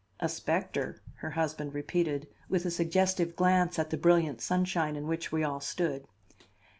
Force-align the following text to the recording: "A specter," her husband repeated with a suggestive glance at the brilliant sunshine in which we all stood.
"A 0.19 0.27
specter," 0.27 0.99
her 1.17 1.29
husband 1.29 1.75
repeated 1.75 2.27
with 2.49 2.65
a 2.65 2.71
suggestive 2.71 3.35
glance 3.35 3.77
at 3.77 3.91
the 3.91 3.97
brilliant 3.97 4.41
sunshine 4.41 4.95
in 4.95 5.05
which 5.05 5.31
we 5.31 5.43
all 5.43 5.59
stood. 5.59 6.07